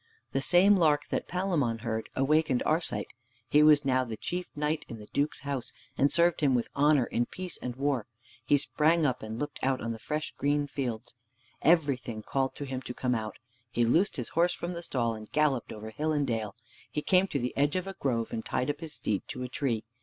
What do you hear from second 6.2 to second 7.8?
him with honor in peace and